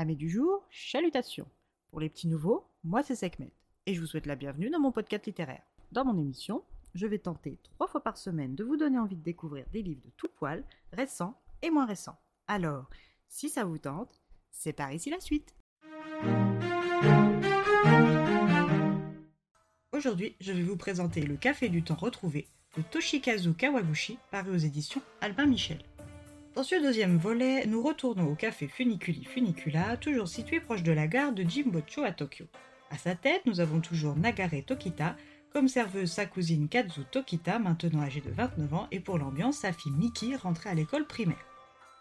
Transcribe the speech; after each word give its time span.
Amis 0.00 0.16
du 0.16 0.30
jour, 0.30 0.66
chalutations. 0.70 1.46
Pour 1.90 2.00
les 2.00 2.08
petits 2.08 2.26
nouveaux, 2.26 2.64
moi 2.84 3.02
c'est 3.02 3.14
Sekhmet 3.14 3.52
et 3.84 3.92
je 3.92 4.00
vous 4.00 4.06
souhaite 4.06 4.24
la 4.24 4.34
bienvenue 4.34 4.70
dans 4.70 4.80
mon 4.80 4.92
podcast 4.92 5.26
littéraire. 5.26 5.60
Dans 5.92 6.06
mon 6.06 6.16
émission, 6.16 6.64
je 6.94 7.06
vais 7.06 7.18
tenter 7.18 7.58
trois 7.62 7.86
fois 7.86 8.02
par 8.02 8.16
semaine 8.16 8.54
de 8.54 8.64
vous 8.64 8.78
donner 8.78 8.98
envie 8.98 9.16
de 9.16 9.22
découvrir 9.22 9.66
des 9.74 9.82
livres 9.82 10.00
de 10.02 10.10
tout 10.16 10.30
poil, 10.38 10.64
récents 10.94 11.38
et 11.60 11.68
moins 11.68 11.84
récents. 11.84 12.18
Alors, 12.46 12.88
si 13.28 13.50
ça 13.50 13.64
vous 13.64 13.76
tente, 13.76 14.22
c'est 14.50 14.72
par 14.72 14.90
ici 14.90 15.10
la 15.10 15.20
suite. 15.20 15.54
Aujourd'hui, 19.92 20.34
je 20.40 20.54
vais 20.54 20.62
vous 20.62 20.78
présenter 20.78 21.20
Le 21.20 21.36
Café 21.36 21.68
du 21.68 21.82
Temps 21.82 21.94
retrouvé 21.94 22.48
de 22.74 22.80
Toshikazu 22.80 23.52
Kawaguchi, 23.52 24.16
paru 24.30 24.52
aux 24.52 24.56
éditions 24.56 25.02
Albin 25.20 25.44
Michel. 25.44 25.84
Dans 26.60 26.64
ce 26.64 26.74
deuxième 26.74 27.16
volet, 27.16 27.64
nous 27.64 27.82
retournons 27.82 28.30
au 28.30 28.34
café 28.34 28.68
Funiculi 28.68 29.24
Funicula, 29.24 29.96
toujours 29.96 30.28
situé 30.28 30.60
proche 30.60 30.82
de 30.82 30.92
la 30.92 31.06
gare 31.06 31.32
de 31.32 31.42
Jimbocho 31.42 32.04
à 32.04 32.12
Tokyo. 32.12 32.44
À 32.90 32.98
sa 32.98 33.14
tête, 33.14 33.40
nous 33.46 33.60
avons 33.60 33.80
toujours 33.80 34.14
Nagare 34.14 34.62
Tokita, 34.66 35.16
comme 35.54 35.68
serveuse 35.68 36.12
sa 36.12 36.26
cousine 36.26 36.68
Kazu 36.68 37.06
Tokita, 37.10 37.58
maintenant 37.58 38.02
âgée 38.02 38.20
de 38.20 38.30
29 38.30 38.74
ans, 38.74 38.88
et 38.90 39.00
pour 39.00 39.16
l'ambiance, 39.16 39.56
sa 39.56 39.72
fille 39.72 39.92
Miki, 39.92 40.36
rentrée 40.36 40.68
à 40.68 40.74
l'école 40.74 41.06
primaire. 41.06 41.46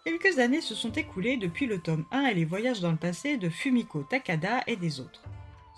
Quelques 0.03 0.40
années 0.40 0.59
se 0.59 0.76
sont 0.76 0.91
écoulées 0.91 1.38
depuis 1.38 1.66
le 1.66 1.80
tome 1.80 2.03
1 2.12 2.26
et 2.26 2.34
les 2.34 2.44
voyages 2.44 2.81
dans 2.81 2.91
le 2.91 2.98
passé 2.98 3.38
de 3.38 3.48
Fumiko 3.48 4.03
Takada 4.03 4.59
et 4.67 4.76
des 4.76 5.00
autres. 5.00 5.23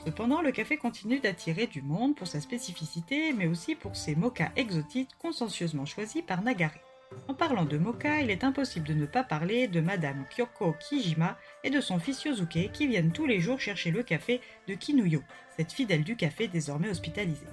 Cependant, 0.03 0.41
le 0.41 0.51
café 0.51 0.77
continue 0.77 1.19
d'attirer 1.19 1.67
du 1.67 1.83
monde 1.83 2.15
pour 2.15 2.25
sa 2.25 2.41
spécificité, 2.41 3.31
mais 3.33 3.45
aussi 3.45 3.75
pour 3.75 3.95
ses 3.95 4.15
mochas 4.15 4.49
exotiques 4.55 5.11
consciencieusement 5.19 5.85
choisis 5.85 6.23
par 6.23 6.41
Nagare. 6.41 6.79
En 7.27 7.33
parlant 7.33 7.65
de 7.65 7.77
mocha, 7.77 8.21
il 8.21 8.29
est 8.29 8.43
impossible 8.43 8.87
de 8.87 8.93
ne 8.93 9.05
pas 9.05 9.23
parler 9.23 9.67
de 9.67 9.81
Madame 9.81 10.25
Kyoko 10.29 10.73
Kijima 10.79 11.37
et 11.63 11.69
de 11.69 11.81
son 11.81 11.99
fils 11.99 12.23
Yosuke 12.23 12.71
qui 12.71 12.87
viennent 12.87 13.11
tous 13.11 13.25
les 13.25 13.39
jours 13.39 13.59
chercher 13.59 13.91
le 13.91 14.03
café 14.03 14.41
de 14.67 14.75
Kinuyo, 14.75 15.21
cette 15.55 15.71
fidèle 15.71 16.03
du 16.03 16.15
café 16.15 16.47
désormais 16.47 16.89
hospitalisée. 16.89 17.45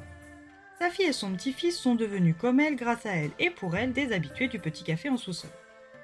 Sa 0.79 0.91
fille 0.91 1.07
et 1.07 1.13
son 1.13 1.33
petit-fils 1.33 1.77
sont 1.77 1.97
devenus 1.97 2.37
comme 2.39 2.61
elle 2.61 2.77
grâce 2.77 3.05
à 3.05 3.17
elle 3.17 3.33
et 3.39 3.51
pour 3.51 3.77
elle 3.77 3.93
des 3.93 4.13
habitués 4.13 4.49
du 4.49 4.61
petit 4.61 4.85
café 4.85 5.09
en 5.09 5.17
sous-sol. 5.17 5.51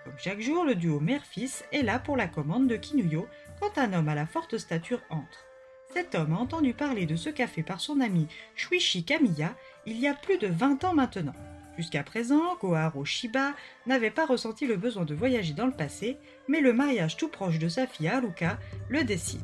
Comme 0.05 0.19
chaque 0.19 0.41
jour, 0.41 0.65
le 0.65 0.75
duo 0.75 1.01
mère-fils 1.01 1.65
est 1.73 1.83
là 1.83 1.99
pour 1.99 2.17
la 2.17 2.27
commande 2.27 2.67
de 2.67 2.77
Kinuyo 2.77 3.29
quand 3.61 3.79
un 3.79 3.93
homme 3.93 4.09
à 4.09 4.15
la 4.15 4.27
forte 4.27 4.59
stature 4.59 5.01
entre. 5.11 5.47
Cet 5.93 6.17
homme 6.17 6.33
a 6.33 6.39
entendu 6.39 6.75
parler 6.75 7.07
de 7.07 7.15
ce 7.15 7.31
café 7.31 7.63
par 7.63 7.81
son 7.81 8.01
ami 8.01 8.27
Shuichi 8.57 9.05
Kamiya 9.05 9.55
il 9.87 9.99
y 9.99 10.09
a 10.09 10.15
plus 10.15 10.39
de 10.39 10.49
20 10.49 10.83
ans 10.85 10.95
maintenant. 10.95 11.35
Jusqu'à 11.77 12.05
présent, 12.05 12.57
Goharo 12.61 13.05
Shiba 13.05 13.53
n'avait 13.87 14.11
pas 14.11 14.27
ressenti 14.27 14.67
le 14.67 14.77
besoin 14.77 15.05
de 15.05 15.15
voyager 15.15 15.55
dans 15.55 15.67
le 15.67 15.73
passé, 15.73 16.19
mais 16.47 16.61
le 16.61 16.73
mariage 16.73 17.17
tout 17.17 17.29
proche 17.29 17.59
de 17.59 17.69
sa 17.69 17.87
fille 17.87 18.09
Haruka 18.09 18.59
le 18.89 19.03
décide. 19.03 19.41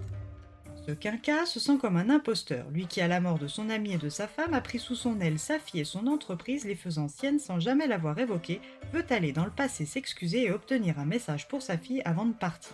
Ce 0.86 0.92
quinca 0.92 1.44
se 1.44 1.60
sent 1.60 1.76
comme 1.78 1.96
un 1.96 2.08
imposteur, 2.08 2.70
lui 2.70 2.86
qui 2.86 3.00
à 3.00 3.08
la 3.08 3.20
mort 3.20 3.38
de 3.38 3.48
son 3.48 3.68
ami 3.68 3.92
et 3.92 3.98
de 3.98 4.08
sa 4.08 4.26
femme 4.26 4.54
a 4.54 4.60
pris 4.60 4.78
sous 4.78 4.94
son 4.94 5.20
aile 5.20 5.38
sa 5.38 5.58
fille 5.58 5.80
et 5.80 5.84
son 5.84 6.06
entreprise 6.06 6.64
les 6.64 6.74
faisant 6.74 7.08
siennes 7.08 7.38
sans 7.38 7.60
jamais 7.60 7.86
l'avoir 7.86 8.18
évoquée, 8.18 8.60
veut 8.92 9.04
aller 9.10 9.32
dans 9.32 9.44
le 9.44 9.50
passé 9.50 9.84
s'excuser 9.84 10.44
et 10.44 10.50
obtenir 10.50 10.98
un 10.98 11.04
message 11.04 11.48
pour 11.48 11.62
sa 11.62 11.76
fille 11.76 12.02
avant 12.04 12.24
de 12.24 12.32
partir. 12.32 12.72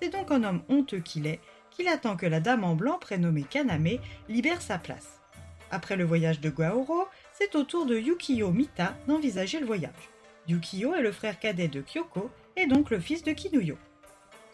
C'est 0.00 0.08
donc 0.08 0.30
un 0.32 0.42
homme 0.42 0.62
honteux 0.68 0.98
qu'il 0.98 1.26
est, 1.26 1.40
qu'il 1.70 1.88
attend 1.88 2.16
que 2.16 2.26
la 2.26 2.40
dame 2.40 2.64
en 2.64 2.74
blanc 2.74 2.98
prénommée 2.98 3.44
Kaname 3.48 3.98
libère 4.28 4.60
sa 4.60 4.78
place. 4.78 5.20
Après 5.70 5.96
le 5.96 6.04
voyage 6.04 6.40
de 6.40 6.50
Goharo, 6.50 7.06
c'est 7.42 7.56
au 7.56 7.64
tour 7.64 7.86
de 7.86 7.98
Yukiyo 7.98 8.52
Mita 8.52 8.94
d'envisager 9.08 9.58
le 9.58 9.66
voyage. 9.66 10.10
Yukiyo 10.46 10.94
est 10.94 11.02
le 11.02 11.10
frère 11.10 11.40
cadet 11.40 11.66
de 11.66 11.80
Kyoko 11.80 12.30
et 12.56 12.66
donc 12.66 12.90
le 12.90 13.00
fils 13.00 13.24
de 13.24 13.32
Kinuyo. 13.32 13.76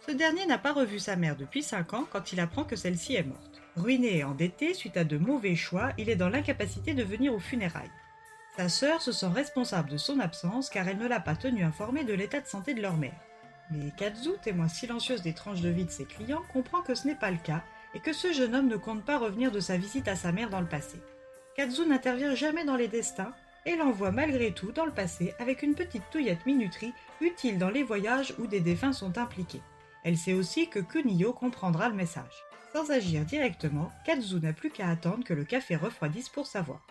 Ce 0.06 0.12
dernier 0.12 0.46
n'a 0.46 0.56
pas 0.56 0.72
revu 0.72 0.98
sa 0.98 1.14
mère 1.14 1.36
depuis 1.36 1.62
5 1.62 1.92
ans 1.92 2.08
quand 2.10 2.32
il 2.32 2.40
apprend 2.40 2.64
que 2.64 2.76
celle-ci 2.76 3.14
est 3.14 3.24
morte. 3.24 3.60
Ruiné 3.76 4.16
et 4.16 4.24
endetté 4.24 4.72
suite 4.72 4.96
à 4.96 5.04
de 5.04 5.18
mauvais 5.18 5.54
choix, 5.54 5.90
il 5.98 6.08
est 6.08 6.16
dans 6.16 6.30
l'incapacité 6.30 6.94
de 6.94 7.02
venir 7.02 7.34
aux 7.34 7.38
funérailles. 7.38 7.90
Sa 8.56 8.70
sœur 8.70 9.02
se 9.02 9.12
sent 9.12 9.28
responsable 9.34 9.90
de 9.90 9.98
son 9.98 10.18
absence 10.18 10.70
car 10.70 10.88
elle 10.88 10.98
ne 10.98 11.08
l'a 11.08 11.20
pas 11.20 11.36
tenu 11.36 11.64
informé 11.64 12.04
de 12.04 12.14
l'état 12.14 12.40
de 12.40 12.46
santé 12.46 12.72
de 12.72 12.80
leur 12.80 12.96
mère. 12.96 13.20
Mais 13.70 13.92
Kazu, 13.98 14.30
témoin 14.42 14.68
silencieuse 14.68 15.20
des 15.20 15.34
tranches 15.34 15.60
de 15.60 15.68
vie 15.68 15.84
de 15.84 15.90
ses 15.90 16.06
clients, 16.06 16.42
comprend 16.54 16.80
que 16.80 16.94
ce 16.94 17.06
n'est 17.06 17.14
pas 17.14 17.30
le 17.30 17.36
cas 17.36 17.62
et 17.94 18.00
que 18.00 18.14
ce 18.14 18.32
jeune 18.32 18.54
homme 18.54 18.68
ne 18.68 18.76
compte 18.78 19.04
pas 19.04 19.18
revenir 19.18 19.52
de 19.52 19.60
sa 19.60 19.76
visite 19.76 20.08
à 20.08 20.16
sa 20.16 20.32
mère 20.32 20.48
dans 20.48 20.62
le 20.62 20.66
passé. 20.66 20.98
Kazu 21.58 21.86
n'intervient 21.86 22.36
jamais 22.36 22.64
dans 22.64 22.76
les 22.76 22.86
destins 22.86 23.32
et 23.66 23.74
l'envoie 23.74 24.12
malgré 24.12 24.52
tout 24.52 24.70
dans 24.70 24.84
le 24.84 24.92
passé 24.92 25.34
avec 25.40 25.64
une 25.64 25.74
petite 25.74 26.08
touillette 26.08 26.46
minuterie 26.46 26.92
utile 27.20 27.58
dans 27.58 27.68
les 27.68 27.82
voyages 27.82 28.32
où 28.38 28.46
des 28.46 28.60
défunts 28.60 28.92
sont 28.92 29.18
impliqués. 29.18 29.60
Elle 30.04 30.16
sait 30.16 30.34
aussi 30.34 30.68
que 30.68 30.78
Kuniyo 30.78 31.32
comprendra 31.32 31.88
le 31.88 31.96
message. 31.96 32.44
Sans 32.72 32.92
agir 32.92 33.24
directement, 33.24 33.90
Kazu 34.06 34.36
n'a 34.36 34.52
plus 34.52 34.70
qu'à 34.70 34.88
attendre 34.88 35.24
que 35.24 35.34
le 35.34 35.42
café 35.42 35.74
refroidisse 35.74 36.28
pour 36.28 36.46
savoir. 36.46 36.86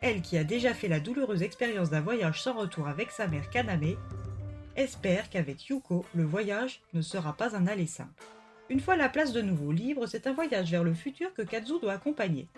Elle, 0.00 0.22
qui 0.22 0.38
a 0.38 0.44
déjà 0.44 0.72
fait 0.72 0.88
la 0.88 0.98
douloureuse 0.98 1.42
expérience 1.42 1.90
d'un 1.90 2.00
voyage 2.00 2.42
sans 2.42 2.54
retour 2.54 2.88
avec 2.88 3.10
sa 3.10 3.26
mère 3.26 3.50
Kaname, 3.50 3.96
espère 4.76 5.28
qu'avec 5.28 5.68
Yuko, 5.68 6.06
le 6.14 6.24
voyage 6.24 6.80
ne 6.94 7.02
sera 7.02 7.34
pas 7.34 7.54
un 7.54 7.66
aller 7.66 7.86
simple. 7.86 8.24
Une 8.70 8.80
fois 8.80 8.96
la 8.96 9.10
place 9.10 9.34
de 9.34 9.42
nouveau 9.42 9.72
libre, 9.72 10.06
c'est 10.06 10.26
un 10.26 10.32
voyage 10.32 10.70
vers 10.70 10.84
le 10.84 10.94
futur 10.94 11.34
que 11.34 11.42
Kazu 11.42 11.74
doit 11.82 11.92
accompagner. 11.92 12.48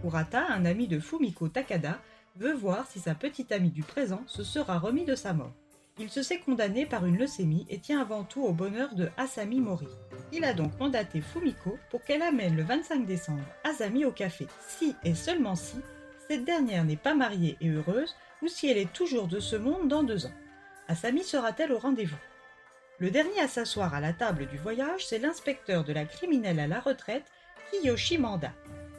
Kurata, 0.00 0.46
un 0.50 0.64
ami 0.64 0.86
de 0.88 0.98
Fumiko 0.98 1.48
Takada, 1.48 1.98
veut 2.36 2.54
voir 2.54 2.86
si 2.86 2.98
sa 2.98 3.14
petite 3.14 3.52
amie 3.52 3.70
du 3.70 3.82
présent 3.82 4.22
se 4.26 4.42
sera 4.42 4.78
remis 4.78 5.04
de 5.04 5.14
sa 5.14 5.32
mort. 5.32 5.52
Il 5.98 6.10
se 6.10 6.22
sait 6.22 6.40
condamné 6.40 6.86
par 6.86 7.06
une 7.06 7.18
leucémie 7.18 7.66
et 7.70 7.78
tient 7.78 8.00
avant 8.00 8.24
tout 8.24 8.42
au 8.42 8.52
bonheur 8.52 8.94
de 8.96 9.10
Asami 9.16 9.60
Mori. 9.60 9.86
Il 10.32 10.44
a 10.44 10.52
donc 10.52 10.76
mandaté 10.80 11.20
Fumiko 11.20 11.78
pour 11.90 12.02
qu'elle 12.02 12.22
amène 12.22 12.56
le 12.56 12.64
25 12.64 13.06
décembre 13.06 13.44
Asami 13.62 14.04
au 14.04 14.10
café, 14.10 14.48
si 14.66 14.96
et 15.04 15.14
seulement 15.14 15.54
si 15.54 15.76
cette 16.26 16.44
dernière 16.44 16.84
n'est 16.84 16.96
pas 16.96 17.14
mariée 17.14 17.56
et 17.60 17.68
heureuse 17.68 18.16
ou 18.42 18.48
si 18.48 18.68
elle 18.68 18.78
est 18.78 18.92
toujours 18.92 19.28
de 19.28 19.38
ce 19.38 19.54
monde 19.54 19.88
dans 19.88 20.02
deux 20.02 20.26
ans. 20.26 20.34
Asami 20.88 21.22
sera-t-elle 21.22 21.72
au 21.72 21.78
rendez-vous? 21.78 22.16
Le 22.98 23.10
dernier 23.10 23.40
à 23.40 23.48
s'asseoir 23.48 23.94
à 23.94 24.00
la 24.00 24.12
table 24.12 24.46
du 24.46 24.56
voyage, 24.56 25.06
c'est 25.06 25.18
l'inspecteur 25.18 25.84
de 25.84 25.92
la 25.92 26.04
criminelle 26.04 26.60
à 26.60 26.66
la 26.66 26.80
retraite, 26.80 27.30
Kiyoshi 27.70 28.18
Manda. 28.18 28.52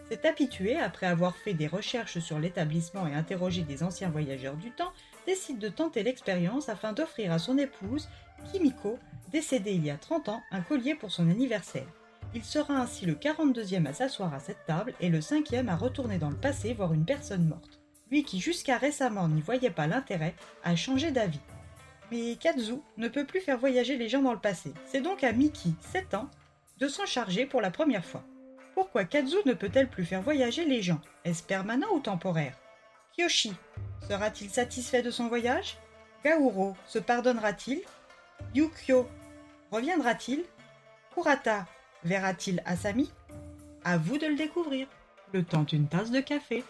Cet 0.08 0.24
habitué, 0.26 0.78
après 0.78 1.08
avoir 1.08 1.36
fait 1.36 1.56
des 1.56 1.66
recherches 1.66 2.20
sur 2.20 2.38
l'établissement 2.38 3.08
et 3.08 3.16
interrogé 3.16 3.64
des 3.64 3.82
anciens 3.82 4.10
voyageurs 4.10 4.56
du 4.56 4.70
temps, 4.70 4.94
décide 5.26 5.58
de 5.58 5.68
tenter 5.68 6.04
l'expérience 6.04 6.70
afin 6.70 6.94
d'offrir 6.94 7.32
à 7.32 7.40
son 7.40 7.58
épouse, 7.58 8.08
Kimiko, 8.52 9.00
décédée 9.32 9.74
il 9.74 9.84
y 9.84 9.90
a 9.90 9.98
30 9.98 10.30
ans, 10.30 10.44
un 10.52 10.62
collier 10.62 10.94
pour 10.94 11.12
son 11.12 11.28
anniversaire. 11.30 11.88
Il 12.36 12.44
sera 12.44 12.76
ainsi 12.76 13.06
le 13.08 13.16
42e 13.16 13.88
à 13.88 13.94
s'asseoir 13.94 14.34
à 14.34 14.40
cette 14.40 14.66
table 14.68 14.94
et 15.00 15.10
le 15.10 15.22
5e 15.22 15.70
à 15.70 15.76
retourner 15.76 16.20
dans 16.20 16.30
le 16.30 16.36
passé 16.36 16.74
voir 16.74 16.94
une 16.94 17.06
personne 17.06 17.48
morte. 17.48 17.80
Lui 18.12 18.24
qui 18.24 18.40
jusqu'à 18.40 18.78
récemment 18.78 19.28
n'y 19.28 19.42
voyait 19.42 19.72
pas 19.72 19.88
l'intérêt, 19.88 20.36
a 20.64 20.76
changé 20.76 21.10
d'avis. 21.12 21.40
Mais 22.12 22.36
Kazu 22.36 22.76
ne 22.98 23.08
peut 23.08 23.26
plus 23.26 23.42
faire 23.42 23.58
voyager 23.58 23.98
les 23.98 24.10
gens 24.10 24.22
dans 24.22 24.34
le 24.34 24.40
passé. 24.40 24.72
C'est 24.86 25.02
donc 25.02 25.24
à 25.24 25.32
Miki, 25.32 25.74
7 25.92 26.14
ans, 26.14 26.30
de 26.78 26.88
s'en 26.88 27.08
charger 27.08 27.48
pour 27.48 27.62
la 27.62 27.72
première 27.72 28.06
fois. 28.06 28.24
Pourquoi 28.76 29.06
Kazu 29.06 29.38
ne 29.46 29.54
peut-elle 29.54 29.90
plus 29.90 30.04
faire 30.04 30.22
voyager 30.22 30.66
les 30.66 30.82
gens 30.82 31.00
Est-ce 31.24 31.42
permanent 31.42 31.88
ou 31.94 32.00
temporaire? 32.02 32.58
Kyoshi 33.18 33.54
sera-t-il 34.08 34.52
satisfait 34.52 35.02
de 35.02 35.12
son 35.12 35.30
voyage? 35.30 35.78
Gauro 36.26 36.76
se 36.86 37.00
pardonnera-t-il? 37.00 37.82
Yukio 38.54 39.10
reviendra-t-il? 39.72 40.44
Kurata 41.14 41.66
verra-t-il 42.04 42.62
Asami 42.66 43.14
À 43.86 43.98
vous 43.98 44.18
de 44.18 44.28
le 44.28 44.36
découvrir. 44.36 44.88
Le 45.32 45.46
temps 45.46 45.64
d'une 45.64 45.88
tasse 45.88 46.12
de 46.12 46.20
café. 46.20 46.66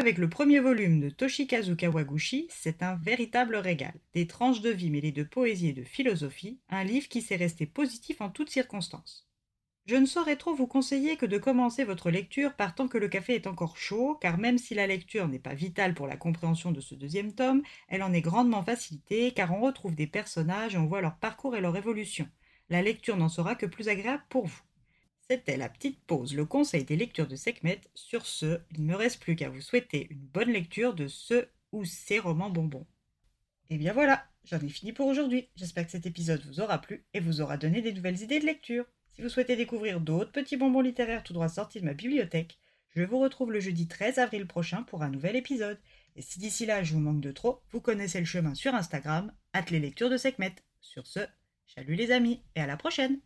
Avec 0.00 0.16
le 0.16 0.30
premier 0.30 0.60
volume 0.60 0.98
de 0.98 1.10
Toshikazu 1.10 1.76
Kawaguchi, 1.76 2.48
c'est 2.48 2.82
un 2.82 2.96
véritable 2.96 3.56
régal. 3.56 3.92
Des 4.14 4.26
tranches 4.26 4.62
de 4.62 4.70
vie 4.70 4.88
mêlées 4.88 5.12
de 5.12 5.24
poésie 5.24 5.68
et 5.68 5.72
de 5.74 5.84
philosophie, 5.84 6.58
un 6.70 6.84
livre 6.84 7.06
qui 7.06 7.20
s'est 7.20 7.36
resté 7.36 7.66
positif 7.66 8.22
en 8.22 8.30
toutes 8.30 8.48
circonstances. 8.48 9.28
Je 9.84 9.96
ne 9.96 10.06
saurais 10.06 10.36
trop 10.36 10.54
vous 10.54 10.66
conseiller 10.66 11.18
que 11.18 11.26
de 11.26 11.36
commencer 11.36 11.84
votre 11.84 12.10
lecture 12.10 12.54
par 12.54 12.74
tant 12.74 12.88
que 12.88 12.96
le 12.96 13.08
café 13.08 13.34
est 13.34 13.46
encore 13.46 13.76
chaud, 13.76 14.16
car 14.22 14.38
même 14.38 14.56
si 14.56 14.72
la 14.74 14.86
lecture 14.86 15.28
n'est 15.28 15.38
pas 15.38 15.52
vitale 15.52 15.92
pour 15.92 16.06
la 16.06 16.16
compréhension 16.16 16.72
de 16.72 16.80
ce 16.80 16.94
deuxième 16.94 17.34
tome, 17.34 17.60
elle 17.88 18.02
en 18.02 18.14
est 18.14 18.22
grandement 18.22 18.64
facilitée, 18.64 19.32
car 19.32 19.52
on 19.52 19.60
retrouve 19.60 19.94
des 19.94 20.06
personnages 20.06 20.76
et 20.76 20.78
on 20.78 20.86
voit 20.86 21.02
leur 21.02 21.18
parcours 21.18 21.56
et 21.56 21.60
leur 21.60 21.76
évolution. 21.76 22.26
La 22.70 22.80
lecture 22.80 23.18
n'en 23.18 23.28
sera 23.28 23.54
que 23.54 23.66
plus 23.66 23.90
agréable 23.90 24.24
pour 24.30 24.46
vous. 24.46 24.62
C'était 25.30 25.56
la 25.56 25.68
petite 25.68 26.00
pause, 26.06 26.34
le 26.34 26.44
conseil 26.44 26.82
des 26.82 26.96
lectures 26.96 27.28
de 27.28 27.36
Sekhmet. 27.36 27.80
Sur 27.94 28.26
ce, 28.26 28.58
il 28.72 28.82
ne 28.82 28.88
me 28.88 28.96
reste 28.96 29.22
plus 29.22 29.36
qu'à 29.36 29.48
vous 29.48 29.60
souhaiter 29.60 30.08
une 30.10 30.26
bonne 30.26 30.50
lecture 30.50 30.92
de 30.92 31.06
ce 31.06 31.46
ou 31.70 31.84
ces 31.84 32.18
romans 32.18 32.50
bonbons. 32.50 32.84
Et 33.68 33.78
bien 33.78 33.92
voilà, 33.92 34.26
j'en 34.42 34.58
ai 34.58 34.68
fini 34.68 34.92
pour 34.92 35.06
aujourd'hui. 35.06 35.46
J'espère 35.54 35.84
que 35.84 35.92
cet 35.92 36.04
épisode 36.04 36.44
vous 36.46 36.58
aura 36.58 36.80
plu 36.80 37.04
et 37.14 37.20
vous 37.20 37.40
aura 37.40 37.58
donné 37.58 37.80
des 37.80 37.92
nouvelles 37.92 38.20
idées 38.20 38.40
de 38.40 38.44
lecture. 38.44 38.86
Si 39.12 39.22
vous 39.22 39.28
souhaitez 39.28 39.54
découvrir 39.54 40.00
d'autres 40.00 40.32
petits 40.32 40.56
bonbons 40.56 40.80
littéraires 40.80 41.22
tout 41.22 41.32
droit 41.32 41.48
sortis 41.48 41.80
de 41.80 41.86
ma 41.86 41.94
bibliothèque, 41.94 42.58
je 42.96 43.04
vous 43.04 43.20
retrouve 43.20 43.52
le 43.52 43.60
jeudi 43.60 43.86
13 43.86 44.18
avril 44.18 44.48
prochain 44.48 44.82
pour 44.82 45.04
un 45.04 45.10
nouvel 45.10 45.36
épisode. 45.36 45.78
Et 46.16 46.22
si 46.22 46.40
d'ici 46.40 46.66
là 46.66 46.82
je 46.82 46.92
vous 46.92 46.98
manque 46.98 47.20
de 47.20 47.30
trop, 47.30 47.62
vous 47.70 47.80
connaissez 47.80 48.18
le 48.18 48.26
chemin 48.26 48.56
sur 48.56 48.74
Instagram, 48.74 49.32
at 49.52 49.66
les 49.70 49.78
lectures 49.78 50.10
de 50.10 50.16
Sekhmet. 50.16 50.56
Sur 50.80 51.06
ce, 51.06 51.20
salut 51.66 51.94
les 51.94 52.10
amis 52.10 52.42
et 52.56 52.60
à 52.60 52.66
la 52.66 52.76
prochaine 52.76 53.20